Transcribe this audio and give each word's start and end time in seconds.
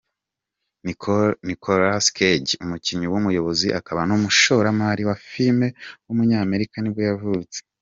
Nicolas 1.47 2.05
Cage, 2.17 2.51
umukinnyi, 2.63 3.05
umuyobozi 3.19 3.67
akaba 3.79 4.01
n’umushoramari 4.05 5.01
wa 5.09 5.15
filime 5.25 5.67
w’umunyamerika 6.05 6.75
nibwo 6.79 7.01
yavutse. 7.09 7.57